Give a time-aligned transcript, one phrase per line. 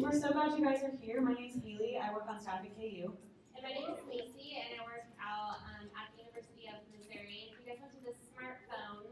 [0.00, 1.22] We're so glad you guys are here.
[1.22, 1.94] My name is Haley.
[2.02, 3.14] I work on staff at KU.
[3.54, 7.54] And my name is Lacey, and I work out um, at the University of Missouri.
[7.54, 9.06] If you guys went to the smartphone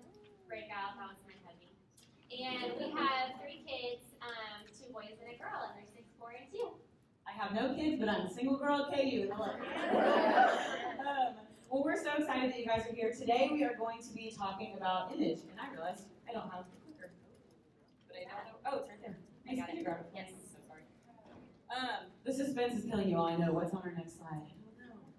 [0.51, 1.71] breakout, that was my hubby.
[2.35, 6.35] And we have three kids, um, two boys and a girl, and they're six, four,
[6.35, 6.75] and two.
[7.31, 9.31] I have no kids, but I'm a single girl at KU.
[9.31, 9.71] and I love it.
[10.99, 11.31] um,
[11.71, 13.15] well, we're so excited that you guys are here.
[13.15, 15.47] Today we are going to be talking about image.
[15.47, 17.15] And I realized I don't have the clicker.
[18.11, 18.59] But I don't know.
[18.67, 19.15] Oh, it's right there.
[19.47, 19.79] I got it.
[19.79, 20.11] you grab it?
[20.11, 20.27] for me?
[20.27, 20.42] Yes.
[21.75, 23.27] Um, the suspense is killing you all.
[23.27, 23.53] I know.
[23.53, 24.43] What's on our next slide?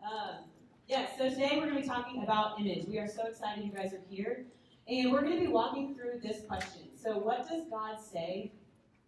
[0.04, 0.44] Um,
[0.88, 2.86] yes, so today we're going to be talking about image.
[2.88, 4.46] We are so excited you guys are here.
[4.88, 6.90] And we're going to be walking through this question.
[6.96, 8.52] So, what does God say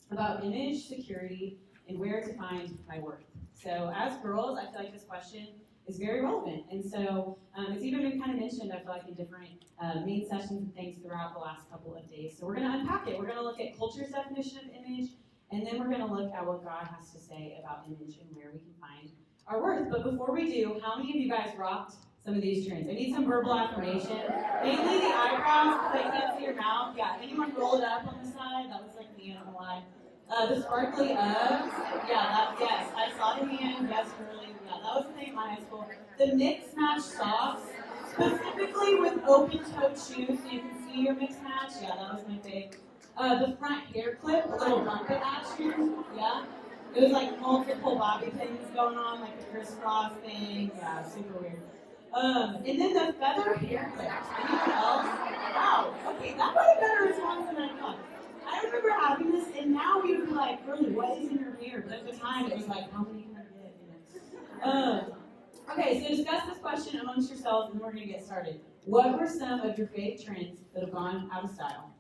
[0.09, 3.25] about image, security, and where to find my worth?
[3.53, 5.48] So, as girls, I feel like this question
[5.85, 6.63] is very relevant.
[6.71, 9.99] And so, um, it's even been kind of mentioned, I feel like, in different uh,
[10.05, 12.37] main sessions and things throughout the last couple of days.
[12.39, 13.20] So, we're going to unpack it.
[13.20, 15.12] We're going to look at culture's definition of image,
[15.52, 18.35] and then we're going to look at what God has to say about image and
[18.35, 19.09] where we can find
[19.48, 19.90] our worth.
[19.91, 22.90] But before we do, how many of you guys rocked some of these trends?
[22.90, 24.21] I need some verbal affirmation.
[24.63, 26.96] Mainly the eyebrows, I can't see your mouth.
[26.98, 28.71] Yeah, anyone roll it up on the side?
[28.71, 29.84] That was like me, know why.
[30.29, 31.71] Uh, the sparkly Uggs.
[32.09, 33.87] Yeah, that, yes, I saw the hand.
[33.90, 34.48] Yes, really.
[34.65, 35.87] Yeah, that was the thing in my high school.
[36.18, 37.62] The mix match socks,
[38.12, 41.74] specifically with open toed shoes, so you can see your mix match.
[41.80, 42.74] Yeah, that was my thing.
[43.18, 46.04] Uh, the front hair clip, the little bucket action.
[46.16, 46.46] Yeah.
[46.94, 50.71] It was like multiple bobby pins going on, like the crisscross thing.
[50.77, 51.62] Yeah, super weird.
[52.13, 54.12] Um, and then the feather hair clip.
[54.40, 55.05] Anyone else?
[55.55, 55.96] Wow.
[56.08, 57.99] Okay, that was a better response than I thought.
[58.48, 61.55] I remember having this, and now we would be like, really, what is in your
[61.55, 61.84] hair?
[61.88, 64.75] But at the time, it was like, how many can I get?
[64.75, 65.12] Um,
[65.72, 68.59] okay, so discuss this question amongst yourselves, and we're going to get started.
[68.86, 71.94] What were some of your favorite trends that have gone out of style?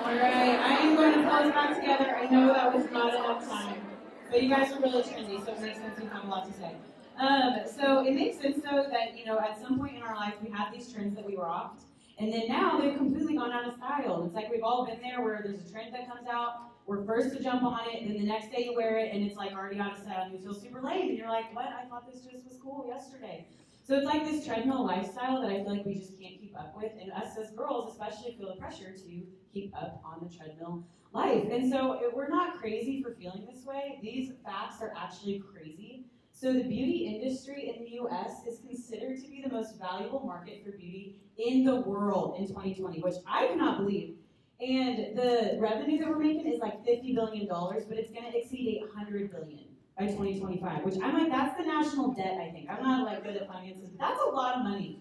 [0.00, 2.16] All right, I am going to pull us back together.
[2.16, 3.82] I know that was not enough time,
[4.30, 6.52] but you guys are really trendy, so it makes sense you have a lot to
[6.58, 6.74] say.
[7.18, 10.34] Um, so it makes sense though that you know at some point in our life
[10.42, 11.82] we had these trends that we rocked,
[12.18, 14.24] and then now they've completely gone out of style.
[14.24, 17.36] It's like we've all been there where there's a trend that comes out, we're first
[17.36, 19.52] to jump on it, and then the next day you wear it, and it's like
[19.52, 21.66] already out of style, and you feel super lame, and you're like, what?
[21.66, 23.44] I thought this just was cool yesterday.
[23.90, 26.76] So it's like this treadmill lifestyle that I feel like we just can't keep up
[26.76, 30.84] with, and us as girls especially feel the pressure to keep up on the treadmill
[31.12, 31.48] life.
[31.50, 33.98] And so it, we're not crazy for feeling this way.
[34.00, 36.04] These facts are actually crazy.
[36.30, 40.64] So the beauty industry in the US is considered to be the most valuable market
[40.64, 44.14] for beauty in the world in 2020, which I cannot believe.
[44.60, 48.84] And the revenue that we're making is like $50 billion, but it's going to exceed
[48.96, 52.70] $800 billion by 2025, which I'm like, that's the national debt, I think.
[52.70, 55.00] I'm not like good at finances, but that's a lot of money.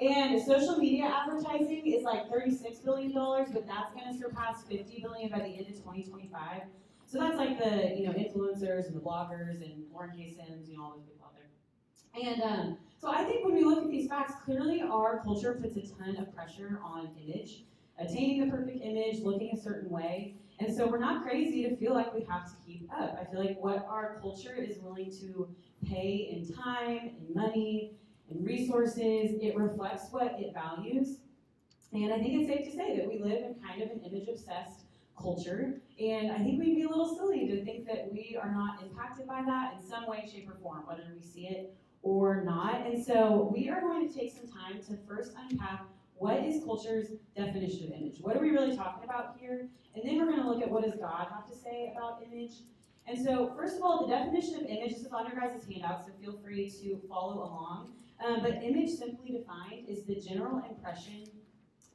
[0.00, 5.38] And social media advertising is like $36 billion, but that's to surpass 50 billion by
[5.38, 6.62] the end of 2025.
[7.06, 10.36] So that's like the you know influencers and the bloggers and Lauren K.
[10.66, 12.30] You know all those people out there.
[12.30, 15.76] And um, so I think when we look at these facts, clearly our culture puts
[15.76, 17.64] a ton of pressure on image,
[17.98, 20.34] attaining the perfect image, looking a certain way.
[20.60, 23.16] And so we're not crazy to feel like we have to keep up.
[23.20, 25.48] I feel like what our culture is willing to
[25.86, 27.92] pay in time, in money,
[28.30, 31.18] in resources, it reflects what it values.
[31.92, 34.28] And I think it's safe to say that we live in kind of an image
[34.28, 34.80] obsessed
[35.16, 35.80] culture.
[36.00, 39.26] And I think we'd be a little silly to think that we are not impacted
[39.26, 42.86] by that in some way, shape, or form, whether we see it or not.
[42.86, 45.86] And so we are going to take some time to first unpack
[46.18, 48.18] what is culture's definition of image?
[48.20, 49.68] What are we really talking about here?
[49.94, 52.54] And then we're going to look at what does God have to say about image.
[53.06, 56.04] And so, first of all, the definition of image this is on your guys' handout,
[56.04, 57.92] so feel free to follow along.
[58.24, 61.24] Um, but image, simply defined, is the general impression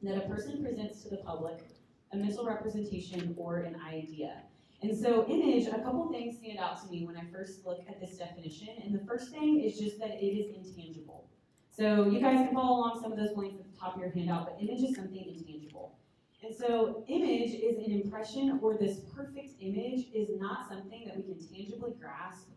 [0.01, 1.59] that a person presents to the public,
[2.13, 4.41] a mental representation, or an idea.
[4.81, 7.99] And so, image, a couple things stand out to me when I first look at
[7.99, 8.69] this definition.
[8.83, 11.29] And the first thing is just that it is intangible.
[11.75, 14.11] So, you guys can follow along some of those blanks at the top of your
[14.11, 15.97] handout, but image is something intangible.
[16.43, 21.23] And so, image is an impression, or this perfect image is not something that we
[21.23, 22.49] can tangibly grasp,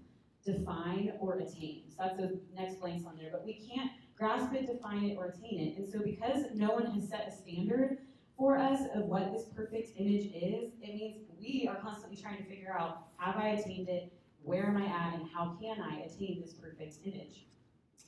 [0.45, 1.85] define, or attain.
[1.89, 3.31] So, that's the next blanks on there.
[3.33, 5.79] But we can't grasp it, define it, or attain it.
[5.79, 7.97] And so, because no one has set a standard
[8.37, 12.45] for us of what this perfect image is, it means we are constantly trying to
[12.45, 14.13] figure out have I attained it?
[14.43, 15.15] Where am I at?
[15.15, 17.47] And how can I attain this perfect image?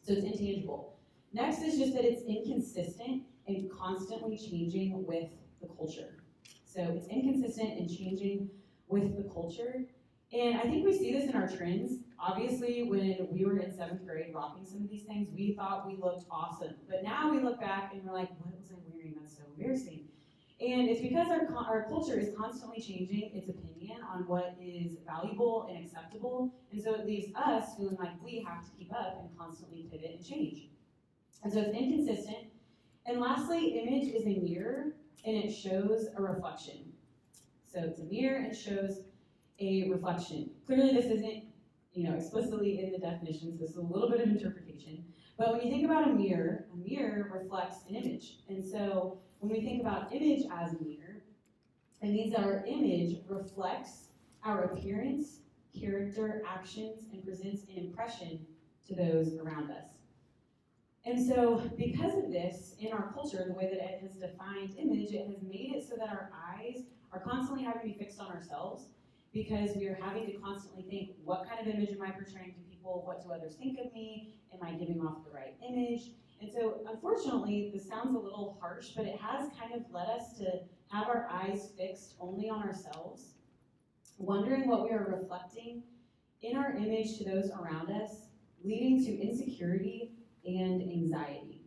[0.05, 0.98] So, it's intangible.
[1.33, 5.31] Next is just that it's inconsistent and constantly changing with
[5.61, 6.17] the culture.
[6.65, 8.51] So it's inconsistent and changing
[8.89, 9.85] with the culture.
[10.33, 12.01] And I think we see this in our trends.
[12.19, 15.97] Obviously, when we were in seventh grade rocking some of these things, we thought we
[15.97, 16.75] looked awesome.
[16.89, 19.15] But now we look back and we're like, what was I wearing?
[19.21, 20.05] That's so embarrassing.
[20.61, 25.69] And it's because our, our culture is constantly changing its opinion on what is valuable
[25.71, 26.53] and acceptable.
[26.73, 30.17] And so it leaves us feeling like we have to keep up and constantly pivot
[30.17, 30.69] and change.
[31.43, 32.50] And so it's inconsistent.
[33.06, 34.94] And lastly, image is a mirror
[35.25, 36.93] and it shows a reflection.
[37.67, 39.02] So it's a mirror and shows
[39.58, 40.50] a reflection.
[40.67, 41.44] Clearly, this isn't
[41.99, 43.58] you know, explicitly in the definitions.
[43.58, 45.05] This is a little bit of interpretation.
[45.37, 48.38] But when you think about a mirror, a mirror reflects an image.
[48.49, 51.25] And so when we think about image as a mirror,
[52.00, 54.11] it means that our image reflects
[54.44, 55.40] our appearance,
[55.79, 58.46] character, actions, and presents an impression
[58.87, 59.98] to those around us.
[61.09, 65.11] And so, because of this, in our culture, the way that it has defined image,
[65.13, 66.83] it has made it so that our eyes
[67.15, 68.89] are constantly having to be fixed on ourselves
[69.33, 72.61] because we are having to constantly think, what kind of image am I portraying to
[72.71, 73.03] people?
[73.07, 74.35] What do others think of me?
[74.53, 76.11] Am I giving off the right image?
[76.43, 80.37] And so, unfortunately, this sounds a little harsh, but it has kind of led us
[80.41, 80.45] to
[80.93, 83.31] have our eyes fixed only on ourselves,
[84.19, 85.85] wondering what we are reflecting
[86.43, 88.27] in our image to those around us,
[88.63, 90.13] leading to insecurity
[90.44, 91.62] and anxiety.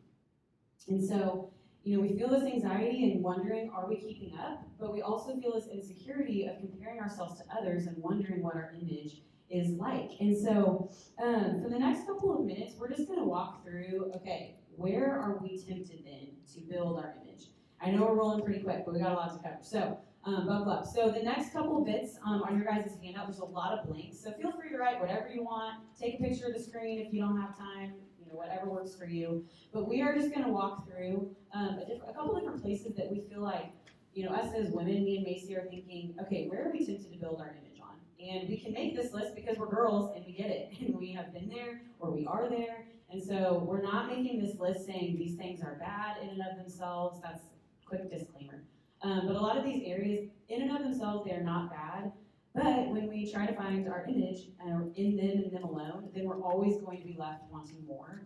[0.87, 1.51] And so,
[1.83, 4.63] you know, we feel this anxiety and wondering, are we keeping up?
[4.79, 8.73] But we also feel this insecurity of comparing ourselves to others and wondering what our
[8.79, 10.11] image is like.
[10.19, 10.89] And so,
[11.21, 15.19] um, for the next couple of minutes, we're just going to walk through okay, where
[15.19, 17.47] are we tempted then to build our image?
[17.81, 19.57] I know we're rolling pretty quick, but we got a lot to cover.
[19.61, 20.85] So, um, buckle up.
[20.85, 24.19] So, the next couple bits um, on your guys' handout, there's a lot of blanks.
[24.19, 25.79] So, feel free to write whatever you want.
[25.99, 27.93] Take a picture of the screen if you don't have time,
[28.31, 29.45] know, whatever works for you.
[29.73, 32.95] But we are just going to walk through um, a, diff- a couple different places
[32.95, 33.71] that we feel like,
[34.13, 37.11] you know, us as women, me and Macy are thinking, okay, where are we tempted
[37.11, 37.95] to build our image on?
[38.23, 41.11] And we can make this list because we're girls and we get it, and we
[41.13, 42.85] have been there or we are there.
[43.09, 46.57] And so we're not making this list saying these things are bad in and of
[46.57, 47.19] themselves.
[47.21, 48.63] That's a quick disclaimer.
[49.01, 52.11] Um, but a lot of these areas, in and of themselves, they're not bad.
[52.53, 56.25] But when we try to find our image uh, in them and them alone, then
[56.25, 58.23] we're always going to be left wanting more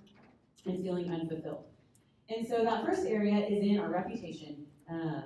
[0.66, 1.66] and feeling unfulfilled.
[2.30, 4.66] And so that first area is in our reputation.
[4.90, 5.22] Uh,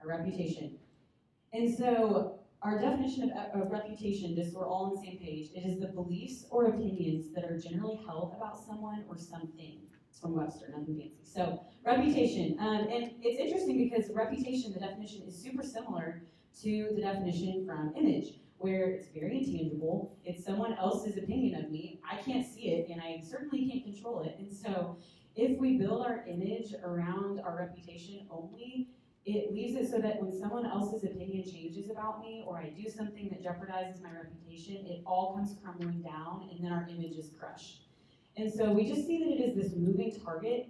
[0.00, 0.76] our reputation.
[1.52, 5.50] And so our definition of, of reputation, just so we're all on the same page,
[5.54, 9.78] it is the beliefs or opinions that are generally held about someone or something.
[10.08, 11.18] It's from Webster, nothing fancy.
[11.22, 16.22] So reputation, um, and it's interesting because reputation, the definition is super similar
[16.62, 20.16] to the definition from image, where it's very intangible.
[20.24, 22.00] It's someone else's opinion of me.
[22.10, 24.36] I can't see it, and I certainly can't control it.
[24.38, 24.96] And so,
[25.34, 28.88] if we build our image around our reputation only,
[29.26, 32.88] it leaves it so that when someone else's opinion changes about me or I do
[32.88, 37.30] something that jeopardizes my reputation, it all comes crumbling down and then our image is
[37.38, 37.82] crushed.
[38.36, 40.68] And so we just see that it is this moving target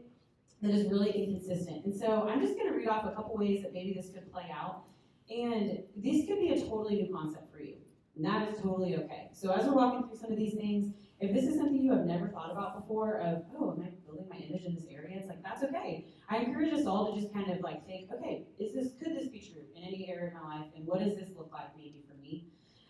[0.62, 1.85] that is really inconsistent.
[1.85, 4.32] And so I'm just going to read off a couple ways that maybe this could
[4.32, 4.85] play out.
[5.31, 7.76] And this could be a totally new concept for you.
[8.17, 9.31] And that is totally okay.
[9.32, 12.05] So as we're walking through some of these things, if this is something you have
[12.05, 15.17] never thought about before of, oh, am I building my image in this area?
[15.19, 16.06] It's like, that's okay.
[16.28, 19.28] I encourage us all to just kind of like think, okay, is this could this
[19.28, 22.05] be true in any area of my life, and what does this look like maybe
[22.06, 22.49] for me?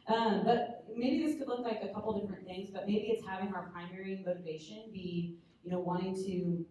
[0.09, 3.53] Um, but maybe this could look like a couple different things, but maybe it's having
[3.55, 6.65] our primary motivation be, you know, wanting to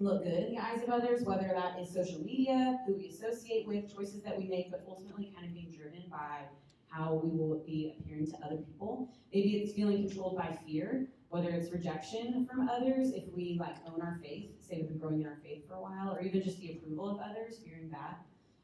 [0.00, 3.66] look good in the eyes of others, whether that is social media, who we associate
[3.66, 6.40] with, choices that we make, but ultimately kind of being driven by
[6.88, 9.08] how we will be appearing to other people.
[9.32, 14.00] Maybe it's feeling controlled by fear, whether it's rejection from others, if we like own
[14.00, 16.58] our faith, say we've been growing in our faith for a while, or even just
[16.60, 18.20] the approval of others, fearing that.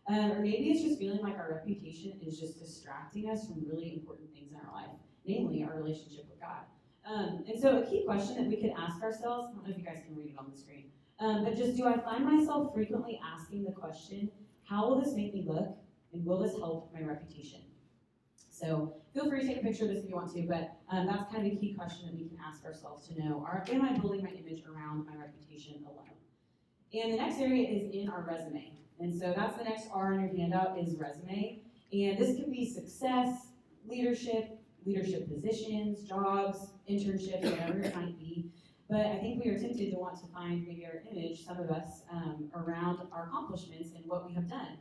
[0.09, 3.93] Um, or maybe it's just feeling like our reputation is just distracting us from really
[3.93, 4.91] important things in our life,
[5.27, 6.65] namely our relationship with God.
[7.05, 9.79] Um, and so, a key question that we could ask ourselves I don't know if
[9.79, 12.75] you guys can read it on the screen, um, but just do I find myself
[12.75, 14.31] frequently asking the question,
[14.65, 15.77] how will this make me look,
[16.13, 17.61] and will this help my reputation?
[18.51, 21.07] So feel free to take a picture of this if you want to, but um,
[21.07, 23.83] that's kind of a key question that we can ask ourselves to know, are, am
[23.83, 26.17] I building my image around my reputation alone?
[26.95, 28.73] And the next area is in our resume.
[28.99, 31.61] And so that's the next R on your handout is resume.
[31.93, 33.49] And this could be success,
[33.87, 38.51] leadership, leadership positions, jobs, internships, whatever it might be.
[38.89, 41.71] But I think we are tempted to want to find maybe our image, some of
[41.71, 44.79] us, um, around our accomplishments and what we have done.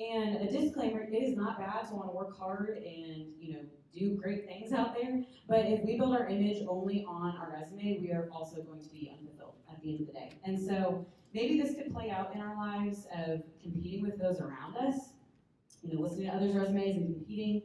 [0.00, 3.60] And a disclaimer, it is not bad to want to work hard and, you know,
[3.94, 5.22] do great things out there.
[5.46, 8.88] But if we build our image only on our resume, we are also going to
[8.88, 10.32] be unfulfilled at the end of the day.
[10.44, 14.76] And so maybe this could play out in our lives of competing with those around
[14.76, 15.10] us,
[15.82, 17.62] you know, listening to others' resumes and competing,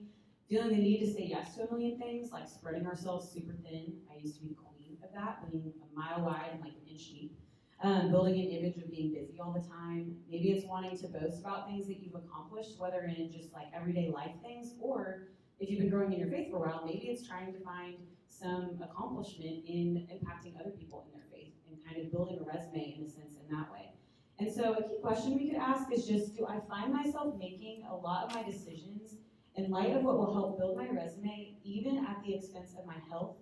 [0.49, 3.93] feeling the need to say yes to a million things, like spreading ourselves super thin.
[4.13, 4.55] I used to be the
[5.17, 7.37] that, being a mile wide and like an inch deep
[7.83, 10.15] um, building an image of being busy all the time.
[10.29, 14.09] Maybe it's wanting to boast about things that you've accomplished, whether in just like everyday
[14.09, 15.27] life things or
[15.59, 17.95] if you've been growing in your faith for a while, maybe it's trying to find
[18.29, 22.95] some accomplishment in impacting other people in their faith and kind of building a resume
[22.97, 23.91] in a sense in that way.
[24.39, 27.83] And so a key question we could ask is just, do I find myself making
[27.89, 29.15] a lot of my decisions
[29.55, 32.97] in light of what will help build my resume, even at the expense of my
[33.09, 33.37] health,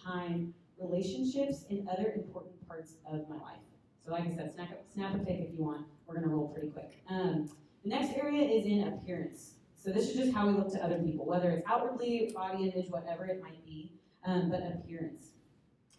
[0.00, 3.58] time, relationships, and other important parts of my life?
[4.04, 5.86] So like I said, snap, snap a pic if you want.
[6.06, 7.02] We're gonna roll pretty quick.
[7.08, 7.48] Um,
[7.84, 9.54] the next area is in appearance.
[9.76, 12.90] So this is just how we look to other people, whether it's outwardly, body image,
[12.90, 13.92] whatever it might be,
[14.24, 15.28] um, but appearance.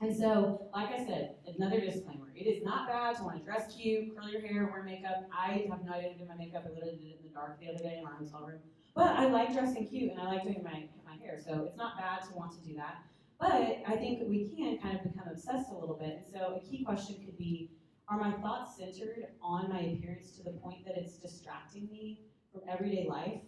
[0.02, 2.32] And so, like I said, another disclaimer.
[2.36, 5.28] It is not bad to want to dress cute, curl your hair, wear makeup.
[5.38, 6.64] I have no idea to do my makeup.
[6.66, 8.60] I literally did it in the dark the other day in our hotel room.
[8.96, 11.38] But I like dressing cute and I like doing my, my hair.
[11.44, 13.04] So it's not bad to want to do that.
[13.40, 16.18] But I think we can kind of become obsessed a little bit.
[16.18, 17.72] And so a key question could be,
[18.10, 22.20] are my thoughts centered on my appearance to the point that it's distracting me
[22.52, 23.42] from everyday life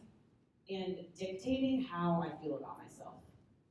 [0.69, 3.15] and dictating how I feel about myself?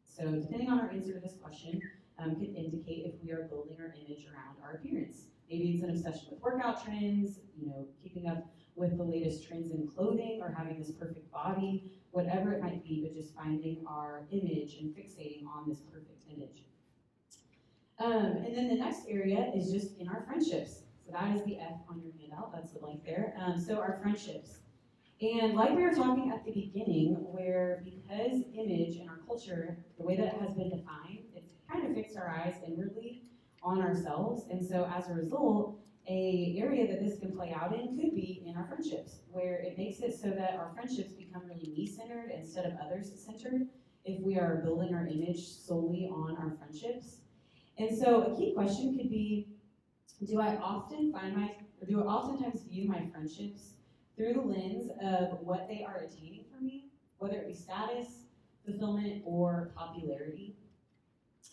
[0.04, 1.80] So depending on our answer to this question,
[2.18, 5.26] um, can indicate if we are building our image around our appearance.
[5.50, 8.46] Maybe it's an obsession with workout trends, you know, keeping up
[8.80, 13.02] with the latest trends in clothing or having this perfect body, whatever it might be,
[13.02, 16.64] but just finding our image and fixating on this perfect image.
[17.98, 20.80] Um, and then the next area is just in our friendships.
[21.04, 23.34] So that is the F on your handout, that's the blank there.
[23.38, 24.60] Um, so our friendships.
[25.20, 30.04] And like we were talking at the beginning, where because image in our culture, the
[30.04, 33.24] way that it has been defined, it's kind of fixed our eyes inwardly
[33.62, 34.44] on ourselves.
[34.50, 35.78] And so as a result,
[36.10, 39.78] a area that this can play out in could be in our friendships, where it
[39.78, 43.68] makes it so that our friendships become really me-centered instead of others-centered
[44.04, 47.18] if we are building our image solely on our friendships.
[47.78, 49.46] And so a key question could be,
[50.26, 53.74] do I often find my, or do I oftentimes view my friendships
[54.16, 56.86] through the lens of what they are attaining for me,
[57.18, 58.24] whether it be status,
[58.66, 60.56] fulfillment, or popularity?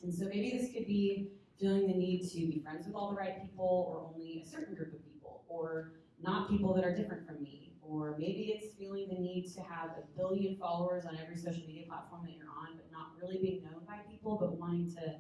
[0.02, 3.16] And so maybe this could be feeling the need to be friends with all the
[3.16, 7.26] right people or only a certain group of people or not people that are different
[7.26, 7.74] from me.
[7.82, 11.86] Or maybe it's feeling the need to have a billion followers on every social media
[11.88, 15.16] platform that you're on, but not really being known by people, but wanting to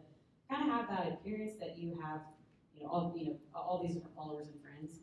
[0.51, 2.21] kind of have that appearance that you have,
[2.75, 4.99] you know, all, you know, all these different followers and friends,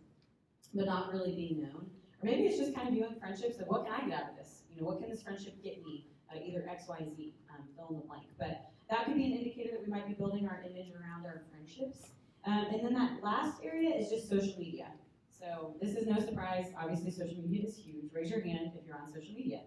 [0.75, 1.89] but not really being known.
[2.21, 4.37] Or maybe it's just kind of viewing friendships of what can I get out of
[4.37, 4.65] this?
[4.71, 6.07] You know, what can this friendship get me?
[6.31, 8.25] Uh, either X, Y, Z, um, fill in the blank.
[8.39, 11.43] But that could be an indicator that we might be building our image around our
[11.51, 12.11] friendships.
[12.47, 14.89] Um, and then that last area is just social media.
[15.31, 16.67] So this is no surprise.
[16.79, 18.13] Obviously, social media is huge.
[18.13, 19.61] Raise your hand if you're on social media.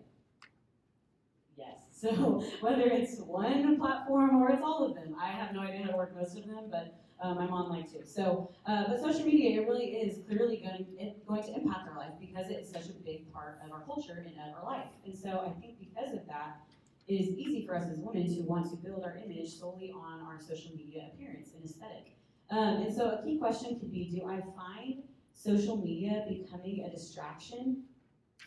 [1.57, 1.77] Yes.
[2.00, 5.91] So whether it's one platform or it's all of them, I have no idea how
[5.93, 8.05] to work most of them, but um, I'm on like two.
[8.05, 10.86] So, uh, but social media, it really is clearly going,
[11.27, 14.24] going to impact our life because it is such a big part of our culture
[14.27, 14.89] and of our life.
[15.05, 16.62] And so I think because of that,
[17.07, 20.19] it is easy for us as women to want to build our image solely on
[20.21, 22.17] our social media appearance and aesthetic.
[22.49, 26.89] Um, and so a key question could be, do I find social media becoming a
[26.89, 27.83] distraction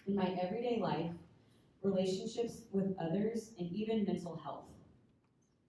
[0.07, 1.13] in my everyday life,
[1.83, 4.67] relationships with others, and even mental health?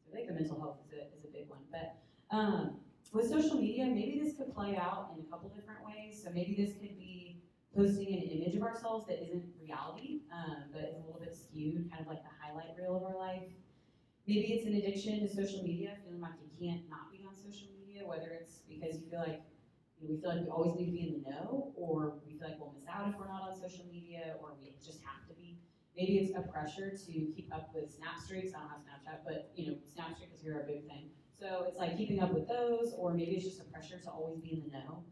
[0.10, 1.60] I think the mental health is a, is a big one.
[1.72, 1.96] But
[2.36, 2.78] um,
[3.14, 6.22] with social media, maybe this could play out in a couple different ways.
[6.24, 7.42] So maybe this could be
[7.76, 11.90] posting an image of ourselves that isn't reality, um, but is a little bit skewed,
[11.90, 13.48] kind of like the highlight reel of our life.
[14.28, 17.70] Maybe it's an addiction to social media, feeling like you can't not be on social
[17.74, 19.42] media, whether it's because you feel like
[20.00, 22.34] you know, we feel like we always need to be in the know, or we
[22.38, 25.22] feel like we'll miss out if we're not on social media, or we just have
[25.28, 25.58] to be.
[25.98, 28.54] Maybe it's a pressure to keep up with Snap streaks.
[28.56, 31.10] I don't have Snapchat, but you know, Snap streaks here are a big thing.
[31.34, 34.40] So it's like keeping up with those, or maybe it's just a pressure to always
[34.40, 35.04] be in the know.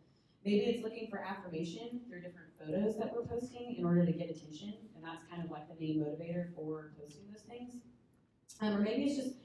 [0.45, 4.29] Maybe it's looking for affirmation through different photos that we're posting in order to get
[4.29, 7.73] attention, and that's kind of like the main motivator for posting those things.
[8.61, 9.35] Um, or maybe it's just,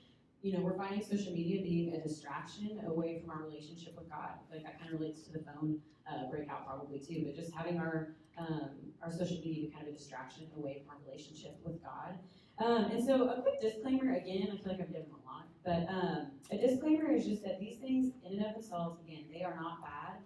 [0.43, 4.39] you know, we're finding social media being a distraction away from our relationship with God.
[4.51, 7.79] Like that kind of relates to the phone uh, breakout probably too, but just having
[7.79, 8.71] our um,
[9.03, 12.19] our social media be kind of a distraction away from our relationship with God.
[12.59, 15.89] Um, and so a quick disclaimer, again, I feel like I've given a lot, but
[15.93, 19.55] um, a disclaimer is just that these things in and of themselves, again, they are
[19.55, 20.19] not bad.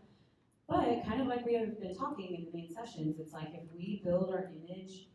[0.68, 3.62] But kind of like we have been talking in the main sessions, it's like if
[3.75, 5.08] we build our image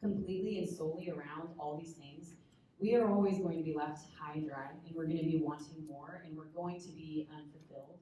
[0.00, 2.34] completely and solely around all these things,
[2.80, 5.40] we are always going to be left high and dry, and we're going to be
[5.40, 7.98] wanting more, and we're going to be unfulfilled.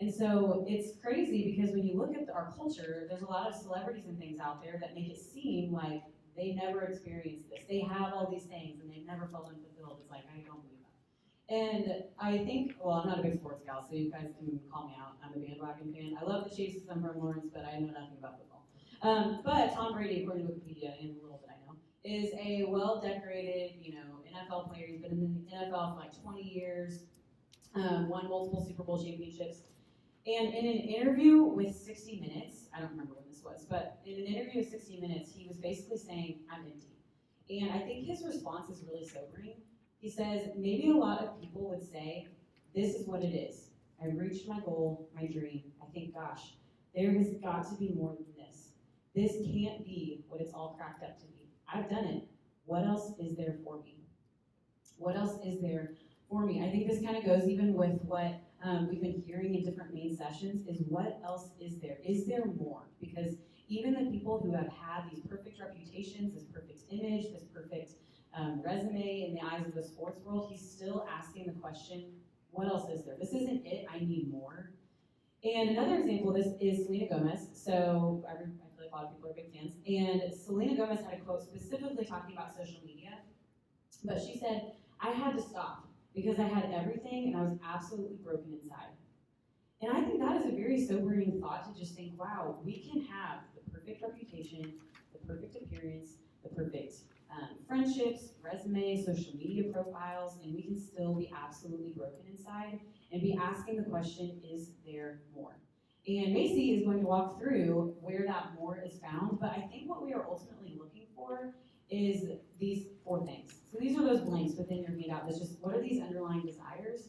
[0.00, 3.54] And so it's crazy because when you look at our culture, there's a lot of
[3.54, 6.02] celebrities and things out there that make it seem like
[6.36, 7.64] they never experienced this.
[7.68, 9.98] They have all these things and they've never felt unfulfilled.
[10.00, 10.77] It's like, I don't believe.
[11.50, 14.88] And I think, well, I'm not a big sports gal, so you guys can call
[14.88, 15.16] me out.
[15.24, 16.14] I'm a bandwagon fan.
[16.20, 18.66] I love the Chiefs because I'm from Lawrence, but I know nothing about football.
[19.00, 22.64] Um, but Tom Brady, according to Wikipedia and a little bit I know, is a
[22.68, 24.86] well-decorated, you know, NFL player.
[24.88, 27.04] He's been in the NFL for like 20 years,
[27.74, 29.60] um, won multiple Super Bowl championships.
[30.26, 34.18] And in an interview with 60 Minutes, I don't remember when this was, but in
[34.18, 36.98] an interview with 60 Minutes, he was basically saying, I'm empty.
[37.48, 39.54] And I think his response is really sobering.
[40.00, 42.28] He says, maybe a lot of people would say,
[42.74, 43.70] this is what it is.
[44.02, 45.64] I reached my goal, my dream.
[45.82, 46.54] I think, gosh,
[46.94, 48.70] there has got to be more than this.
[49.14, 51.50] This can't be what it's all cracked up to be.
[51.72, 52.28] I've done it.
[52.66, 53.96] What else is there for me?
[54.98, 55.94] What else is there
[56.30, 56.62] for me?
[56.62, 59.94] I think this kind of goes even with what um, we've been hearing in different
[59.94, 61.98] main sessions is what else is there?
[62.06, 62.82] Is there more?
[63.00, 63.34] Because
[63.68, 67.94] even the people who have had these perfect reputations, this perfect image, this perfect
[68.36, 72.04] um, resume in the eyes of the sports world, he's still asking the question,
[72.50, 73.16] what else is there?
[73.18, 74.70] This isn't it, I need more.
[75.44, 77.48] And another example of this is Selena Gomez.
[77.52, 79.74] So I, I feel like a lot of people are big fans.
[79.86, 83.10] And Selena Gomez had a quote specifically talking about social media.
[84.04, 88.16] But she said, I had to stop because I had everything and I was absolutely
[88.24, 88.90] broken inside.
[89.80, 93.02] And I think that is a very sobering thought to just think, wow, we can
[93.02, 94.72] have the perfect reputation,
[95.12, 96.94] the perfect appearance, the perfect
[97.30, 102.80] um, friendships, resumes, social media profiles, and we can still be absolutely broken inside
[103.12, 105.56] and be asking the question, is there more?
[106.06, 109.88] And Macy is going to walk through where that more is found, but I think
[109.88, 111.54] what we are ultimately looking for
[111.90, 112.24] is
[112.58, 113.52] these four things.
[113.70, 115.26] So these are those blanks within your handout.
[115.26, 117.08] That's just what are these underlying desires?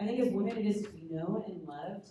[0.00, 2.10] I think as women, it is to be known and loved,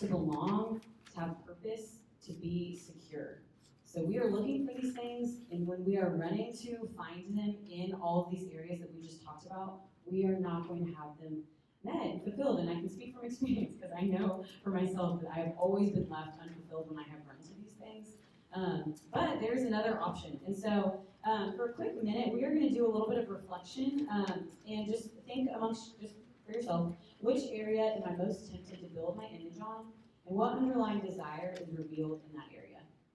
[0.00, 0.80] to belong,
[1.12, 3.42] to have purpose, to be secure.
[3.88, 7.56] So we are looking for these things, and when we are running to find them
[7.70, 10.92] in all of these areas that we just talked about, we are not going to
[10.92, 11.42] have them
[11.82, 12.60] met fulfilled.
[12.60, 15.92] And I can speak from experience because I know for myself that I have always
[15.92, 18.18] been left unfulfilled when I have run to these things.
[18.52, 20.38] Um, but there's another option.
[20.46, 23.16] And so um, for a quick minute, we are going to do a little bit
[23.16, 26.14] of reflection um, and just think amongst, just
[26.44, 29.86] for yourself, which area am I most tempted to build my image on
[30.26, 32.57] and what underlying desire is revealed in that area.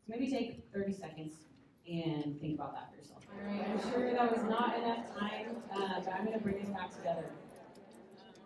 [0.06, 1.34] So maybe take 30 seconds
[1.88, 3.22] and think about that for yourself.
[3.32, 6.60] All right, I'm sure that was not enough time, uh, but I'm going to bring
[6.60, 7.26] this back together.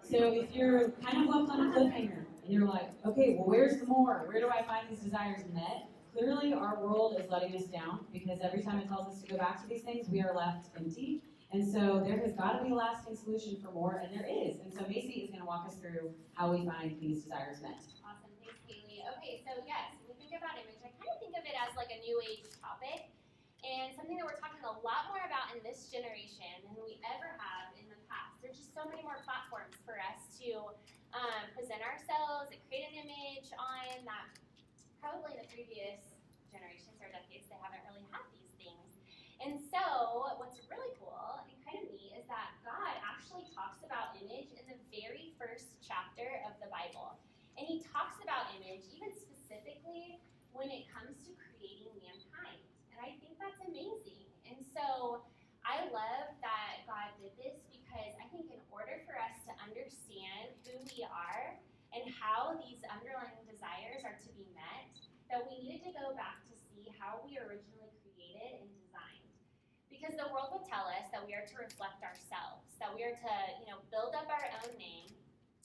[0.04, 3.80] So if you're kind of left on a cliffhanger and you're like, okay, well, where's
[3.80, 4.24] the more?
[4.28, 5.89] Where do I find these desires met?
[6.13, 9.38] Clearly, our world is letting us down because every time it tells us to go
[9.38, 11.22] back to these things, we are left empty.
[11.52, 14.60] And so there has got to be a lasting solution for more, and there is.
[14.63, 17.84] And so Macy is going to walk us through how we find these desires met.
[18.04, 19.04] Awesome, thanks, Kaylee.
[19.17, 21.71] Okay, so yes, when we think about image, I kind of think of it as
[21.79, 23.07] like a new age topic,
[23.63, 27.31] and something that we're talking a lot more about in this generation than we ever
[27.39, 28.35] have in the past.
[28.43, 30.75] There's just so many more platforms for us to
[31.15, 34.35] um, present ourselves and create an image on that
[34.99, 36.19] probably the previous
[36.51, 38.99] generations or decades they haven't really had these things.
[39.39, 44.19] And so what's really cool and kind of neat is that God actually talks about
[44.19, 47.15] image in the very first chapter of the Bible.
[47.55, 49.37] And he talks about image even specifically
[50.57, 52.60] when it comes to creating mankind.
[52.91, 54.25] And I think that's amazing.
[54.49, 55.21] And so
[55.62, 60.57] I love that God did this because I think in order for us to understand
[60.65, 61.55] who we are
[61.93, 64.91] and how these underlying desires are to be met,
[65.29, 69.31] that we needed to go back to see how we originally created and designed.
[69.88, 73.15] Because the world would tell us that we are to reflect ourselves, that we are
[73.15, 75.15] to, you know, build up our own name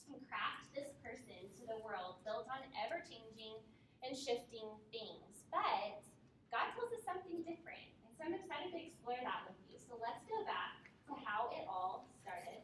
[0.07, 3.57] and craft this person to the world built on ever-changing
[4.03, 5.47] and shifting things.
[5.47, 6.03] But
[6.51, 7.87] God tells us something different.
[8.03, 9.79] And so I'm excited to explore that with you.
[9.79, 12.61] So let's go back to how it all started.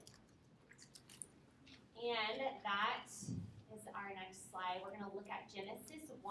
[2.00, 4.80] And that is our next slide.
[4.84, 6.24] We're going to look at Genesis 1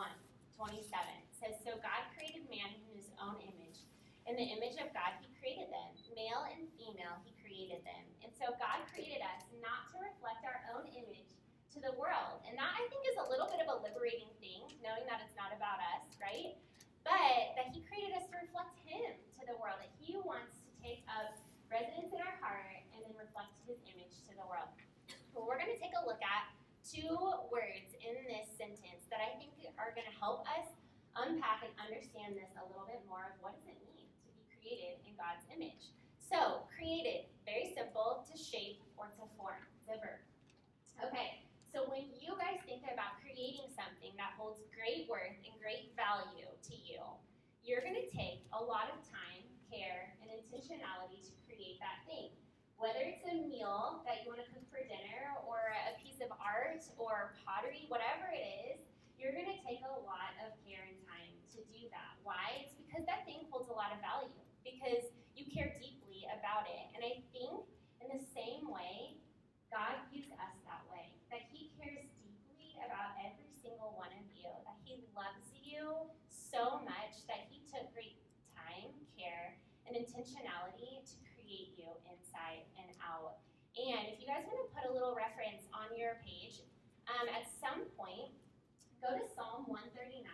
[0.58, 0.82] 27.
[0.82, 3.84] It says, So God created man in his own image.
[4.26, 5.90] In the image of God, he created them.
[6.12, 8.04] Male and female, he created them.
[8.26, 11.30] And so God created us not to reflect our own image
[11.78, 12.42] to the world.
[12.50, 15.38] And that, I think, is a little bit of a liberating thing, knowing that it's
[15.38, 16.58] not about us, right?
[17.06, 20.70] But that he created us to reflect him to the world, that he wants to
[20.82, 21.38] take up
[21.70, 24.74] residence in our heart and then reflect his image to the world.
[25.30, 26.50] Well, we're going to take a look at
[26.82, 27.14] two
[27.54, 30.66] words in this sentence that I think are going to help us
[31.14, 34.42] unpack and understand this a little bit more of what does it mean to be
[34.50, 35.94] created in God's image.
[36.18, 39.62] So, created, very simple, to shape or to form.
[39.88, 40.20] A verb.
[41.00, 45.92] Okay, so when you guys think about creating something that holds great worth and great
[45.94, 47.00] value to you,
[47.60, 52.32] you're going to take a lot of time, care, and intentionality to create that thing.
[52.80, 55.58] Whether it's a meal that you want to cook for dinner, or
[55.90, 58.78] a piece of art, or pottery, whatever it is,
[59.18, 62.14] you're going to take a lot of care and time to do that.
[62.22, 62.62] Why?
[62.62, 64.30] It's because that thing holds a lot of value.
[64.62, 66.84] because you care deeply about it.
[66.94, 67.66] And I think
[67.98, 69.16] in the same way,
[69.72, 71.14] God views us that way.
[71.32, 74.52] That He cares deeply about every single one of you.
[74.64, 78.18] That He loves you so much that He took great
[78.54, 83.42] time, care, and intentionality to create you inside and out.
[83.78, 86.60] And if you guys want to put a little reference on your page,
[87.08, 88.34] um, at some point,
[89.00, 90.26] go to Psalm 139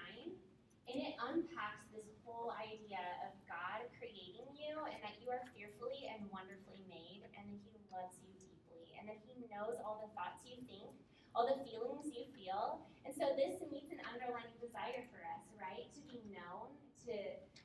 [0.88, 6.08] and it unpacks this whole idea of God creating you and that you are fearfully
[6.12, 10.10] and wonderfully made and that He loves you deeply and that He knows all the
[10.12, 10.92] thoughts you think,
[11.34, 12.86] all the feelings you feel.
[13.02, 15.90] And so this meets an underlying desire for us, right?
[15.98, 16.70] To be known,
[17.04, 17.14] to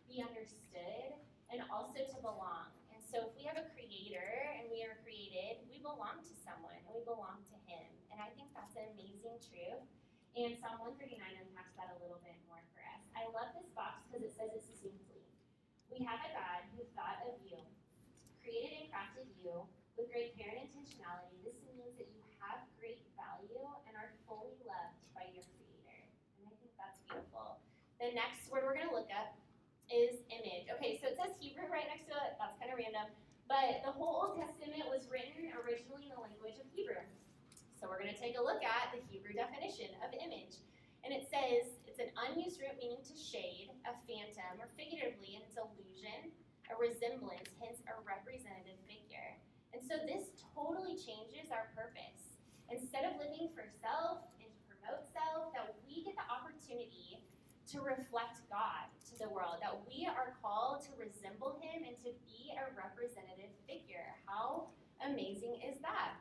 [0.10, 1.15] be understood,
[1.53, 2.73] and also to belong.
[2.89, 6.75] And so if we have a creator and we are created, we belong to someone
[6.82, 7.88] and we belong to Him.
[8.10, 9.86] And I think that's an amazing truth.
[10.34, 13.01] And Psalm 139 unpacks that a little bit more for us.
[13.17, 15.25] I love this box because it says it succinctly.
[15.89, 17.58] We have a God who thought of you,
[18.41, 19.65] created and crafted you
[19.97, 21.41] with great care and intentionality.
[21.41, 26.00] This means that you have great value and are fully loved by your Creator.
[26.38, 27.58] And I think that's beautiful.
[27.98, 29.34] The next word we're going to look up
[29.89, 30.70] is image.
[30.78, 32.38] Okay, so it says Hebrew right next to it.
[32.38, 33.10] That's kind of random.
[33.50, 37.02] But the whole Old Testament was written originally in the language of Hebrew.
[37.82, 40.62] So we're going to take a look at the Hebrew definition of image.
[41.02, 45.48] And it says it's an unused root meaning to shade, a phantom, or figuratively, an
[45.58, 46.30] illusion,
[46.70, 49.34] a resemblance, hence a representative figure.
[49.74, 52.38] And so this totally changes our purpose.
[52.70, 57.26] Instead of living for self and to promote self, that we get the opportunity
[57.69, 62.10] to reflect God to the world, that we are called to resemble Him and to
[62.25, 64.17] be a representative figure.
[64.25, 64.73] How
[65.05, 66.17] amazing is that?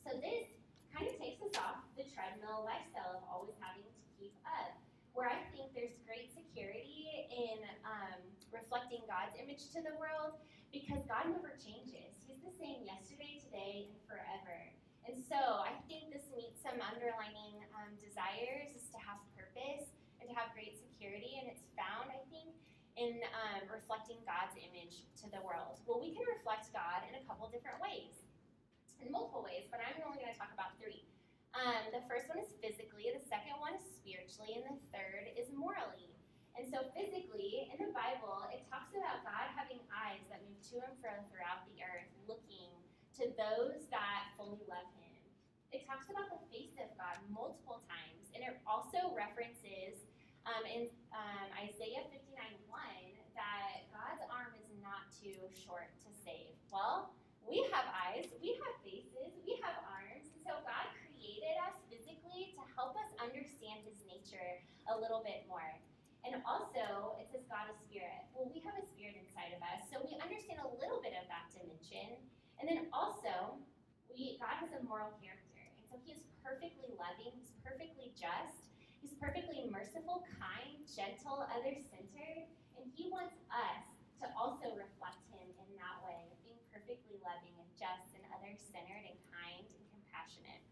[0.00, 0.48] So, this
[0.88, 4.72] kind of takes us off the treadmill lifestyle of always having to keep up,
[5.12, 10.40] where I think there's great security in um, reflecting God's image to the world
[10.72, 12.16] because God never changes.
[12.24, 14.72] He's the same yesterday, today, and forever.
[15.04, 19.88] And so I think this meets some underlining um, desires is to have purpose
[20.28, 22.52] to have great security, and it's found, I think,
[23.00, 25.80] in um, reflecting God's image to the world.
[25.88, 28.28] Well, we can reflect God in a couple different ways
[28.98, 31.06] in multiple ways, but I'm only going to talk about three.
[31.54, 35.48] Um, the first one is physically, the second one is spiritually, and the third is
[35.54, 36.12] morally.
[36.58, 40.82] And so, physically, in the Bible, it talks about God having eyes that move to
[40.82, 42.74] and fro throughout the earth, looking
[43.22, 45.14] to those that fully love Him.
[45.70, 50.07] It talks about the face of God multiple times, and it also references
[50.48, 52.32] um, in um, Isaiah 59
[52.72, 52.80] 1
[53.36, 56.56] that God's arm is not too short to save.
[56.72, 57.12] Well,
[57.44, 60.32] we have eyes, we have faces, we have arms.
[60.44, 65.68] So God created us physically to help us understand his nature a little bit more.
[66.24, 68.26] And also, it says God is spirit.
[68.32, 71.24] Well, we have a spirit inside of us, so we understand a little bit of
[71.28, 72.20] that dimension.
[72.58, 73.60] And then also,
[74.10, 75.62] we God has a moral character.
[75.76, 78.68] And so he is perfectly loving, he's perfectly just,
[79.00, 82.46] he's perfectly merciful, kind, gentle, other centered,
[82.78, 83.82] and he wants us
[84.22, 89.04] to also reflect him in that way being perfectly loving and just and other centered
[89.06, 90.62] and kind and compassionate.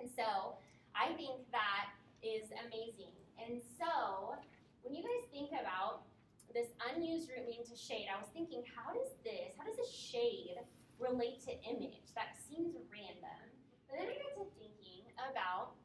[0.00, 0.56] And so
[0.96, 1.92] I think that
[2.24, 3.16] is amazing.
[3.36, 4.36] And so
[4.80, 6.08] when you guys think about
[6.52, 9.88] this unused root meaning to shade, I was thinking, how does this, how does a
[9.88, 10.60] shade
[11.00, 12.12] relate to image?
[12.16, 13.44] That seems random.
[13.88, 15.76] But then I got to thinking about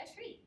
[0.00, 0.41] a tree,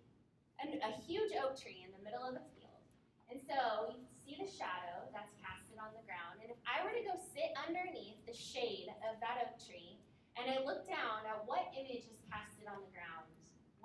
[0.65, 2.81] a, a huge oak tree in the middle of a field.
[3.29, 6.93] And so you see the shadow that's casted on the ground, and if I were
[6.93, 10.01] to go sit underneath the shade of that oak tree,
[10.35, 13.29] and I look down at what image is casted on the ground,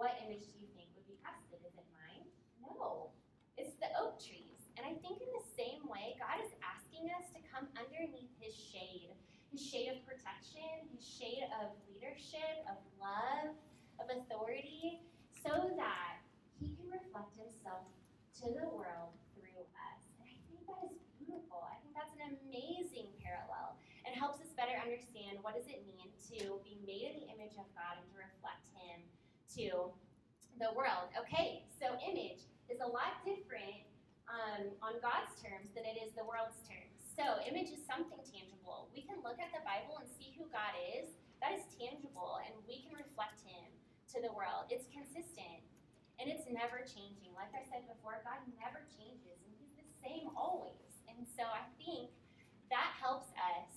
[0.01, 1.61] what image do you think would be casted?
[1.61, 2.25] Is it mine?
[2.61, 3.13] No.
[3.61, 4.57] It's the oak trees.
[4.81, 8.57] And I think in the same way, God is asking us to come underneath his
[8.57, 9.13] shade,
[9.53, 13.53] his shade of protection, his shade of leadership, of love,
[14.01, 15.05] of authority,
[15.45, 16.20] so that
[16.91, 17.87] reflect himself
[18.43, 20.01] to the world through us.
[20.19, 21.63] And I think that is beautiful.
[21.63, 26.11] I think that's an amazing parallel and helps us better understand what does it mean
[26.35, 28.99] to be made in the image of God and to reflect Him
[29.61, 29.95] to
[30.59, 31.11] the world.
[31.15, 33.87] Okay, so image is a lot different
[34.31, 36.91] um, on God's terms than it is the world's terms.
[37.15, 38.89] So image is something tangible.
[38.95, 41.11] We can look at the Bible and see who God is.
[41.43, 43.69] That is tangible, and we can reflect Him
[44.15, 44.69] to the world.
[44.69, 45.65] It's consistent
[46.21, 47.33] and it's never changing.
[47.33, 50.93] Like I said before, God never changes, and He's the same always.
[51.09, 52.13] And so I think
[52.69, 53.73] that helps us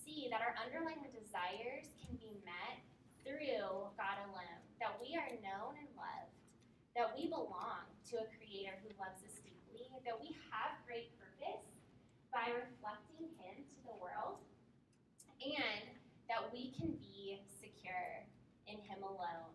[0.00, 2.80] see that our underlying desires can be met
[3.20, 6.32] through God alone, that we are known and loved,
[6.96, 11.68] that we belong to a creator who loves us deeply, that we have great purpose,
[12.32, 14.40] by reflecting Him to the world,
[15.44, 15.84] and
[16.30, 18.24] that we can be secure
[18.66, 19.49] in Him alone.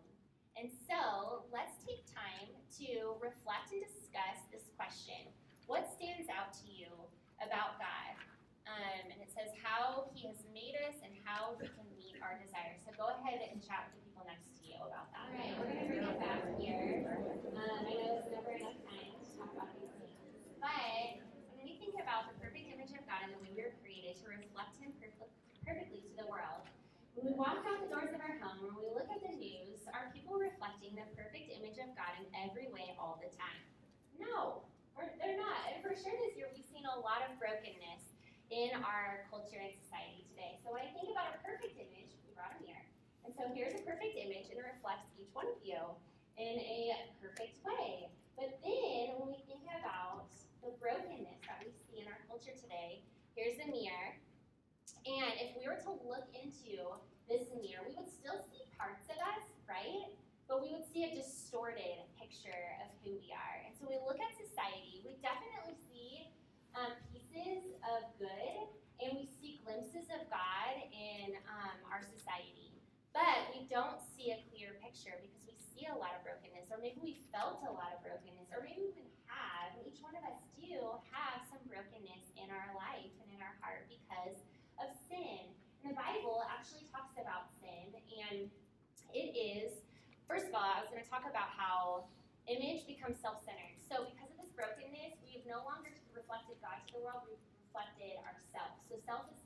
[0.56, 2.48] And so let's take time
[2.80, 5.28] to reflect and discuss this question
[5.68, 6.88] What stands out to you
[7.44, 8.16] about God?
[8.64, 12.40] Um, and it says how He has made us and how we can meet our
[12.40, 12.80] desires.
[12.88, 15.28] So go ahead and chat with the people next to you about that.
[15.28, 17.04] All right, we're going to bring it back here.
[17.52, 20.16] Um, I know it's never enough time to talk about these things.
[20.56, 21.20] But
[21.52, 24.16] when we think about the perfect image of God and the way we were created
[24.24, 25.36] to reflect Him perfect,
[25.68, 26.64] perfectly to the world,
[27.12, 29.75] when we walk out the doors of our home, when we look at the news,
[31.06, 33.62] the perfect image of God in every way all the time?
[34.18, 34.66] No,
[35.22, 35.70] they're not.
[35.70, 38.02] And for sure this year, we've seen a lot of brokenness
[38.50, 40.58] in our culture and society today.
[40.62, 42.86] So when I think about a perfect image, we brought a mirror.
[43.22, 45.78] And so here's a perfect image, and it reflects each one of you
[46.38, 48.10] in a perfect way.
[48.34, 50.30] But then when we think about
[50.62, 53.02] the brokenness that we see in our culture today,
[53.34, 54.18] here's the mirror.
[55.06, 56.98] And if we were to look into
[57.30, 60.15] this mirror, we would still see parts of us, right?
[60.46, 63.66] But we would see a distorted picture of who we are.
[63.66, 66.30] And so we look at society, we definitely see
[66.78, 68.70] um, pieces of good,
[69.02, 72.78] and we see glimpses of God in um, our society.
[73.10, 76.78] But we don't see a clear picture because we see a lot of brokenness, or
[76.78, 80.22] maybe we felt a lot of brokenness, or maybe we have, and each one of
[80.24, 84.36] us do have some brokenness in our life and in our heart because
[84.78, 85.48] of sin.
[85.80, 88.52] And the Bible actually talks about sin, and
[89.16, 89.80] it is,
[90.26, 92.10] first of all, I was going to talk about how
[92.50, 93.78] image becomes self centered.
[93.86, 98.18] So, because of this brokenness, we've no longer reflected God to the world, we've reflected
[98.26, 98.78] ourselves.
[98.90, 99.40] So self has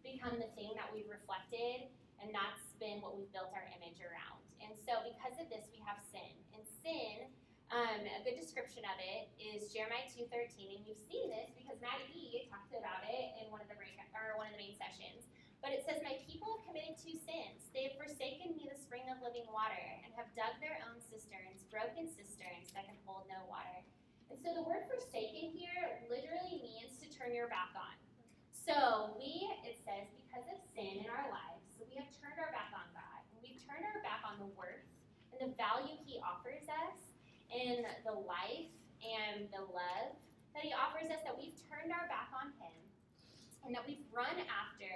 [0.00, 1.90] become the thing that we've reflected,
[2.22, 4.40] and that's been what we've built our image around.
[4.62, 6.32] And so because of this, we have sin.
[6.54, 7.26] And sin,
[7.74, 12.06] um, a good description of it is Jeremiah 2.13, and you've seen this because Maddie
[12.12, 13.76] B talked about it in one of the
[14.32, 15.26] or one of the main sessions.
[15.62, 17.70] But it says, My people have committed two sins.
[17.70, 21.62] They have forsaken me, the spring of living water, and have dug their own cisterns,
[21.70, 23.86] broken cisterns that can hold no water.
[24.26, 27.94] And so the word forsaken here literally means to turn your back on.
[28.50, 32.50] So we, it says, because of sin in our lives, so we have turned our
[32.50, 33.20] back on God.
[33.30, 34.82] And we've turned our back on the worth
[35.30, 36.98] and the value He offers us
[37.54, 40.10] in the life and the love
[40.58, 42.74] that He offers us, that we've turned our back on Him
[43.62, 44.90] and that we've run after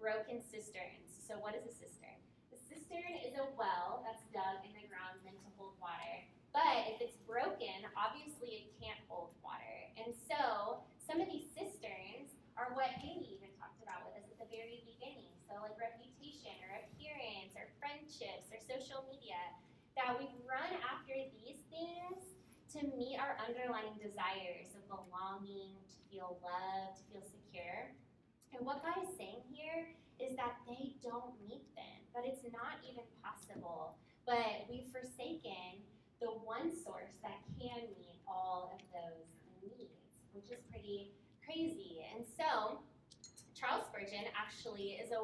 [0.00, 1.12] broken cisterns.
[1.28, 2.16] So what is a cistern?
[2.50, 6.24] A cistern is a well that's dug in the ground meant to hold water.
[6.56, 9.76] But if it's broken, obviously it can't hold water.
[10.00, 14.40] And so some of these cisterns are what Haley even talked about with us at
[14.40, 15.30] the very beginning.
[15.46, 19.38] So like reputation or appearance or friendships or social media,
[20.00, 22.40] that we've run after these things
[22.72, 27.92] to meet our underlying desires of belonging, to feel loved, to feel secure.
[28.54, 32.82] And what God is saying here is that they don't meet them, that it's not
[32.84, 33.96] even possible.
[34.26, 35.80] But we've forsaken
[36.20, 39.26] the one source that can meet all of those
[39.64, 39.96] needs,
[40.36, 41.10] which is pretty
[41.40, 42.04] crazy.
[42.14, 42.84] And so,
[43.56, 45.20] Charles Spurgeon actually is a